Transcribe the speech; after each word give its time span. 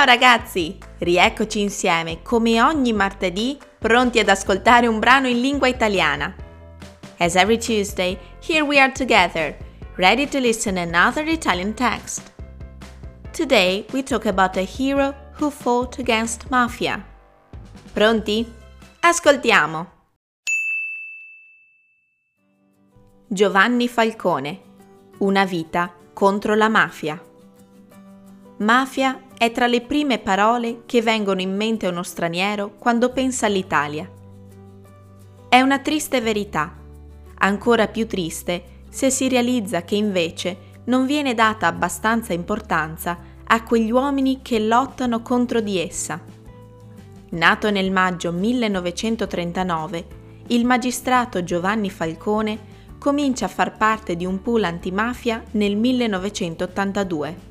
Ciao 0.00 0.08
ragazzi! 0.08 0.78
Rieccoci 0.96 1.60
insieme, 1.60 2.22
come 2.22 2.62
ogni 2.62 2.94
martedì, 2.94 3.58
pronti 3.78 4.18
ad 4.18 4.30
ascoltare 4.30 4.86
un 4.86 4.98
brano 4.98 5.28
in 5.28 5.38
lingua 5.42 5.68
italiana. 5.68 6.34
As 7.18 7.34
every 7.34 7.58
Tuesday, 7.58 8.18
here 8.42 8.62
we 8.62 8.80
are 8.80 8.90
together, 8.92 9.54
ready 9.96 10.26
to 10.26 10.38
listen 10.38 10.78
another 10.78 11.28
Italian 11.28 11.74
text. 11.74 12.32
Today 13.30 13.84
we 13.92 14.02
talk 14.02 14.24
about 14.24 14.56
a 14.56 14.62
hero 14.62 15.14
who 15.38 15.50
fought 15.50 15.98
against 15.98 16.48
mafia. 16.48 17.04
Pronti? 17.92 18.50
Ascoltiamo! 19.00 19.86
Giovanni 23.28 23.86
Falcone 23.86 24.60
Una 25.18 25.44
vita 25.44 25.92
contro 26.14 26.54
la 26.54 26.70
mafia. 26.70 27.22
Mafia 28.60 29.22
è 29.38 29.52
tra 29.52 29.66
le 29.66 29.80
prime 29.80 30.18
parole 30.18 30.82
che 30.84 31.00
vengono 31.00 31.40
in 31.40 31.56
mente 31.56 31.86
uno 31.86 32.02
straniero 32.02 32.74
quando 32.78 33.10
pensa 33.10 33.46
all'Italia. 33.46 34.06
È 35.48 35.58
una 35.62 35.78
triste 35.78 36.20
verità, 36.20 36.76
ancora 37.38 37.88
più 37.88 38.06
triste 38.06 38.82
se 38.90 39.08
si 39.08 39.30
realizza 39.30 39.82
che 39.84 39.94
invece 39.94 40.58
non 40.84 41.06
viene 41.06 41.32
data 41.32 41.68
abbastanza 41.68 42.34
importanza 42.34 43.18
a 43.44 43.62
quegli 43.62 43.90
uomini 43.90 44.40
che 44.42 44.58
lottano 44.58 45.22
contro 45.22 45.60
di 45.60 45.78
essa. 45.78 46.20
Nato 47.30 47.70
nel 47.70 47.90
maggio 47.90 48.30
1939, 48.30 50.06
il 50.48 50.66
magistrato 50.66 51.42
Giovanni 51.42 51.88
Falcone 51.88 52.58
comincia 52.98 53.46
a 53.46 53.48
far 53.48 53.78
parte 53.78 54.16
di 54.16 54.26
un 54.26 54.42
pool 54.42 54.64
antimafia 54.64 55.42
nel 55.52 55.78
1982. 55.78 57.48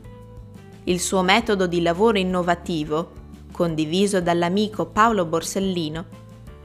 Il 0.90 1.00
suo 1.00 1.22
metodo 1.22 1.68
di 1.68 1.84
lavoro 1.84 2.18
innovativo, 2.18 3.12
condiviso 3.52 4.22
dall'amico 4.22 4.88
Paolo 4.88 5.24
Borsellino, 5.26 6.06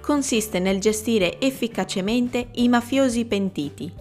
consiste 0.00 0.58
nel 0.60 0.80
gestire 0.80 1.38
efficacemente 1.38 2.48
i 2.52 2.68
mafiosi 2.68 3.26
pentiti. 3.26 3.92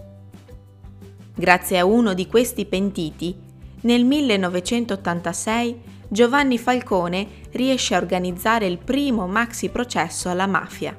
Grazie 1.34 1.78
a 1.78 1.84
uno 1.84 2.14
di 2.14 2.26
questi 2.26 2.64
pentiti, 2.64 3.36
nel 3.82 4.06
1986 4.06 5.80
Giovanni 6.08 6.56
Falcone 6.56 7.26
riesce 7.50 7.94
a 7.94 7.98
organizzare 7.98 8.64
il 8.64 8.78
primo 8.78 9.26
maxi 9.26 9.68
processo 9.68 10.30
alla 10.30 10.46
mafia. 10.46 10.98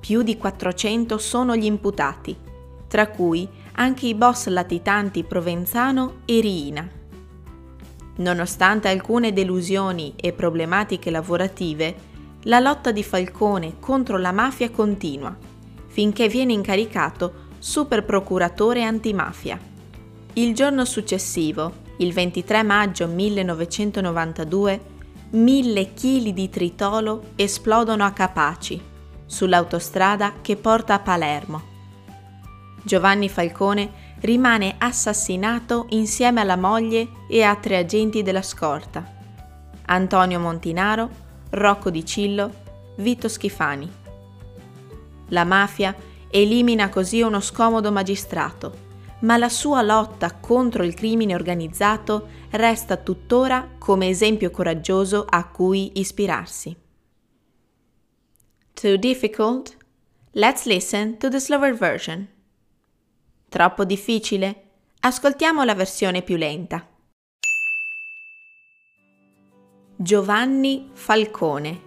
Più 0.00 0.22
di 0.22 0.38
400 0.38 1.18
sono 1.18 1.54
gli 1.54 1.66
imputati 1.66 2.34
tra 2.88 3.08
cui 3.08 3.46
anche 3.72 4.06
i 4.06 4.14
boss 4.14 4.48
latitanti 4.48 5.22
Provenzano 5.22 6.20
e 6.26 6.40
Riina. 6.40 7.01
Nonostante 8.16 8.88
alcune 8.88 9.32
delusioni 9.32 10.12
e 10.16 10.32
problematiche 10.32 11.10
lavorative, 11.10 12.10
la 12.42 12.58
lotta 12.58 12.90
di 12.90 13.02
Falcone 13.02 13.78
contro 13.80 14.18
la 14.18 14.32
mafia 14.32 14.70
continua, 14.70 15.34
finché 15.86 16.28
viene 16.28 16.52
incaricato 16.52 17.50
super 17.58 18.04
procuratore 18.04 18.82
antimafia. 18.82 19.58
Il 20.34 20.54
giorno 20.54 20.84
successivo, 20.84 21.72
il 21.98 22.12
23 22.12 22.62
maggio 22.62 23.06
1992, 23.06 24.80
mille 25.30 25.94
chili 25.94 26.32
di 26.32 26.48
tritolo 26.48 27.30
esplodono 27.36 28.04
a 28.04 28.10
Capaci, 28.10 28.80
sull'autostrada 29.24 30.34
che 30.42 30.56
porta 30.56 30.94
a 30.94 30.98
Palermo. 30.98 31.70
Giovanni 32.82 33.28
Falcone 33.28 34.01
rimane 34.22 34.76
assassinato 34.78 35.86
insieme 35.90 36.40
alla 36.40 36.56
moglie 36.56 37.08
e 37.28 37.42
a 37.42 37.54
tre 37.56 37.76
agenti 37.76 38.22
della 38.22 38.42
scorta. 38.42 39.20
Antonio 39.86 40.38
Montinaro, 40.38 41.08
Rocco 41.50 41.90
Di 41.90 42.04
Cillo, 42.04 42.50
Vito 42.96 43.28
Schifani. 43.28 43.90
La 45.28 45.44
mafia 45.44 45.94
elimina 46.30 46.88
così 46.88 47.20
uno 47.20 47.40
scomodo 47.40 47.90
magistrato, 47.90 48.90
ma 49.20 49.36
la 49.36 49.48
sua 49.48 49.82
lotta 49.82 50.34
contro 50.34 50.82
il 50.82 50.94
crimine 50.94 51.34
organizzato 51.34 52.28
resta 52.50 52.96
tuttora 52.96 53.70
come 53.78 54.08
esempio 54.08 54.50
coraggioso 54.50 55.24
a 55.28 55.46
cui 55.46 55.98
ispirarsi. 55.98 56.76
Too 58.74 58.96
difficult? 58.96 59.76
Let's 60.32 60.64
listen 60.64 61.18
to 61.18 61.28
the 61.28 61.38
slower 61.38 61.74
version. 61.74 62.31
Troppo 63.52 63.84
difficile? 63.84 64.70
Ascoltiamo 65.00 65.62
la 65.62 65.74
versione 65.74 66.22
più 66.22 66.36
lenta. 66.36 66.88
Giovanni 69.94 70.88
Falcone. 70.94 71.82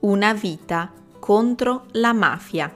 Una 0.00 0.34
vita 0.34 0.92
contro 1.18 1.86
la 1.92 2.12
mafia. 2.12 2.70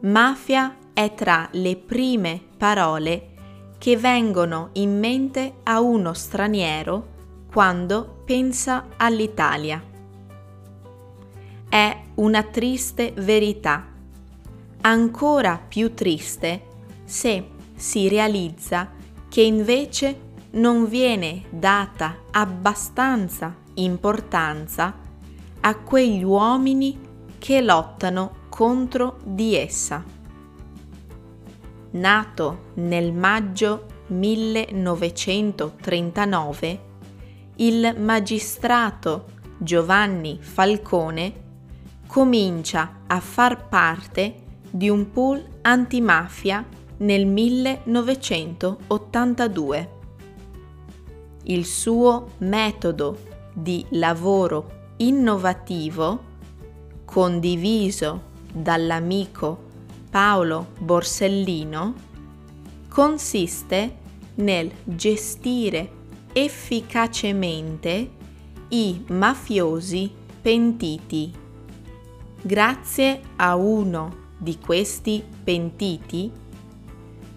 Mafia 0.00 0.76
è 0.92 1.14
tra 1.14 1.48
le 1.52 1.76
prime 1.76 2.42
parole 2.58 3.30
che 3.78 3.96
vengono 3.96 4.68
in 4.72 4.98
mente 4.98 5.60
a 5.62 5.80
uno 5.80 6.12
straniero 6.12 7.46
quando 7.50 8.22
pensa 8.26 8.88
all'Italia. 8.98 9.82
È 11.66 12.02
una 12.16 12.42
triste 12.42 13.14
verità, 13.16 13.90
ancora 14.82 15.58
più 15.66 15.94
triste 15.94 16.72
se 17.04 17.50
si 17.74 18.08
realizza 18.08 18.90
che 19.28 19.42
invece 19.42 20.20
non 20.52 20.88
viene 20.88 21.42
data 21.50 22.22
abbastanza 22.30 23.54
importanza 23.74 24.96
a 25.60 25.76
quegli 25.76 26.22
uomini 26.22 26.98
che 27.38 27.60
lottano 27.60 28.46
contro 28.48 29.18
di 29.24 29.54
essa. 29.56 30.02
Nato 31.90 32.70
nel 32.74 33.12
maggio 33.12 33.86
1939, 34.06 36.80
il 37.56 37.94
magistrato 37.98 39.26
Giovanni 39.58 40.38
Falcone 40.40 41.42
comincia 42.06 43.00
a 43.06 43.20
far 43.20 43.68
parte 43.68 44.42
di 44.70 44.88
un 44.88 45.10
pool 45.10 45.44
antimafia 45.62 46.64
nel 46.98 47.26
1982. 47.26 49.90
Il 51.44 51.64
suo 51.66 52.30
metodo 52.38 53.18
di 53.52 53.84
lavoro 53.90 54.82
innovativo, 54.98 56.22
condiviso 57.04 58.30
dall'amico 58.52 59.62
Paolo 60.10 60.68
Borsellino, 60.78 61.94
consiste 62.88 63.96
nel 64.36 64.70
gestire 64.84 65.90
efficacemente 66.32 68.10
i 68.68 69.04
mafiosi 69.08 70.10
pentiti. 70.40 71.32
Grazie 72.40 73.20
a 73.36 73.56
uno 73.56 74.22
di 74.36 74.58
questi 74.58 75.22
pentiti 75.44 76.42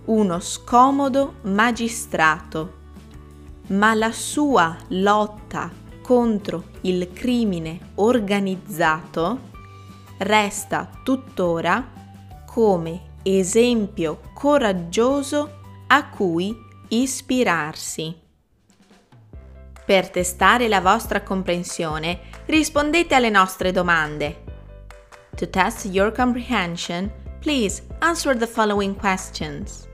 uno 0.04 0.40
scomodo 0.40 1.36
magistrato, 1.42 2.74
ma 3.68 3.94
la 3.94 4.12
sua 4.12 4.76
lotta 4.88 5.70
contro 6.02 6.64
il 6.82 7.10
crimine 7.14 7.92
organizzato 7.94 9.48
resta 10.18 10.90
tuttora 11.02 11.92
come 12.44 13.08
esempio 13.22 14.20
coraggioso 14.34 15.59
a 15.92 16.08
cui 16.08 16.56
ispirarsi. 16.88 18.16
Per 19.84 20.10
testare 20.10 20.68
la 20.68 20.80
vostra 20.80 21.22
comprensione, 21.22 22.20
rispondete 22.46 23.16
alle 23.16 23.30
nostre 23.30 23.72
domande. 23.72 24.44
To 25.36 25.48
test 25.48 25.86
your 25.86 26.12
comprehension, 26.12 27.10
please 27.40 27.82
answer 27.98 28.36
the 28.36 28.46
following 28.46 28.96
questions. 28.96 29.88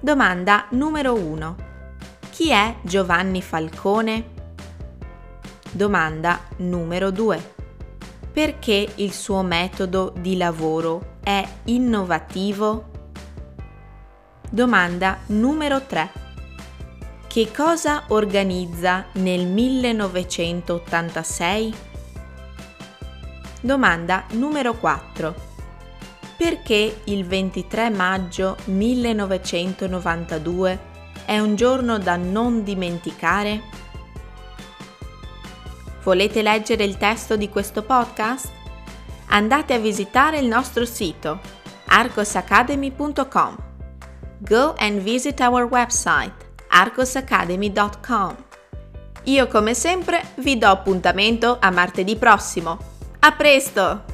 Domanda 0.00 0.66
numero 0.70 1.14
1. 1.14 1.56
Chi 2.30 2.50
è 2.50 2.76
Giovanni 2.82 3.40
Falcone? 3.40 4.32
Domanda 5.70 6.40
numero 6.56 7.10
2. 7.10 7.52
Perché 8.30 8.92
il 8.96 9.12
suo 9.12 9.40
metodo 9.40 10.12
di 10.18 10.36
lavoro 10.36 11.16
è 11.22 11.42
innovativo? 11.64 12.92
Domanda 14.54 15.18
numero 15.26 15.84
3. 15.84 16.10
Che 17.26 17.50
cosa 17.50 18.04
organizza 18.10 19.06
nel 19.14 19.48
1986? 19.48 21.74
Domanda 23.60 24.26
numero 24.34 24.74
4. 24.74 25.34
Perché 26.36 27.00
il 27.02 27.26
23 27.26 27.90
maggio 27.90 28.56
1992 28.66 30.78
è 31.24 31.40
un 31.40 31.56
giorno 31.56 31.98
da 31.98 32.14
non 32.14 32.62
dimenticare? 32.62 33.60
Volete 36.04 36.42
leggere 36.42 36.84
il 36.84 36.96
testo 36.96 37.36
di 37.36 37.48
questo 37.48 37.82
podcast? 37.82 38.52
Andate 39.30 39.74
a 39.74 39.78
visitare 39.78 40.38
il 40.38 40.46
nostro 40.46 40.84
sito 40.84 41.40
arcosacademy.com 41.86 43.63
go 44.44 44.74
and 44.78 45.00
visit 45.00 45.40
our 45.40 45.66
website 45.68 46.32
arcosacademy.com. 46.70 48.36
Io 49.24 49.46
come 49.46 49.74
sempre 49.74 50.22
vi 50.36 50.58
do 50.58 50.66
appuntamento 50.66 51.56
a 51.60 51.70
martedì 51.70 52.16
prossimo. 52.16 52.78
A 53.20 53.32
presto! 53.32 54.13